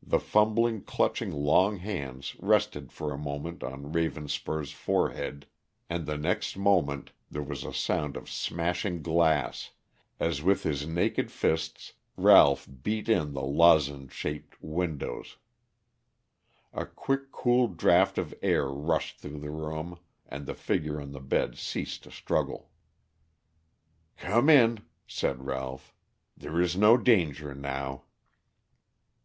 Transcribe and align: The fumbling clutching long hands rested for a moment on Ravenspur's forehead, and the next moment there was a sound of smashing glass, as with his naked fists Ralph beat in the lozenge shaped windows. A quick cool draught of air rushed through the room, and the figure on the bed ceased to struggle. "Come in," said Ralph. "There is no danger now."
The 0.00 0.20
fumbling 0.20 0.82
clutching 0.82 1.32
long 1.32 1.78
hands 1.78 2.36
rested 2.38 2.92
for 2.92 3.12
a 3.12 3.18
moment 3.18 3.64
on 3.64 3.90
Ravenspur's 3.90 4.70
forehead, 4.70 5.44
and 5.90 6.06
the 6.06 6.16
next 6.16 6.56
moment 6.56 7.10
there 7.32 7.42
was 7.42 7.64
a 7.64 7.72
sound 7.74 8.16
of 8.16 8.30
smashing 8.30 9.02
glass, 9.02 9.72
as 10.20 10.40
with 10.40 10.62
his 10.62 10.86
naked 10.86 11.32
fists 11.32 11.94
Ralph 12.16 12.68
beat 12.84 13.08
in 13.08 13.32
the 13.32 13.42
lozenge 13.42 14.12
shaped 14.12 14.62
windows. 14.62 15.36
A 16.72 16.86
quick 16.86 17.32
cool 17.32 17.66
draught 17.66 18.18
of 18.18 18.32
air 18.42 18.68
rushed 18.68 19.18
through 19.18 19.40
the 19.40 19.50
room, 19.50 19.98
and 20.28 20.46
the 20.46 20.54
figure 20.54 21.00
on 21.00 21.10
the 21.10 21.18
bed 21.18 21.58
ceased 21.58 22.04
to 22.04 22.12
struggle. 22.12 22.70
"Come 24.16 24.48
in," 24.48 24.84
said 25.08 25.44
Ralph. 25.44 25.92
"There 26.36 26.60
is 26.60 26.76
no 26.76 26.96
danger 26.96 27.52
now." 27.52 28.04